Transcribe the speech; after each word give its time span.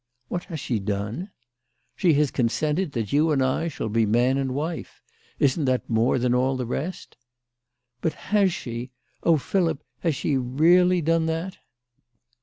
"What 0.29 0.45
has 0.45 0.59
she 0.59 0.79
done?"" 0.79 1.29
She 1.95 2.13
has 2.13 2.31
consented 2.31 2.93
that 2.93 3.13
you 3.13 3.29
and 3.29 3.43
I 3.43 3.67
shall 3.67 3.87
be 3.87 4.07
man 4.07 4.39
and 4.39 4.55
wife. 4.55 5.03
Isn't 5.37 5.65
that 5.65 5.87
more 5.87 6.17
than 6.17 6.33
all 6.33 6.57
the 6.57 6.65
rest?" 6.65 7.17
"But 8.01 8.13
has 8.33 8.51
she? 8.51 8.89
Oh, 9.21 9.37
Philip, 9.37 9.83
has 9.99 10.15
she 10.15 10.37
really 10.37 11.03
done 11.03 11.27
that?" 11.27 11.59